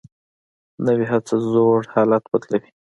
[0.85, 2.69] نوې هڅه زوړ حالت بدلوي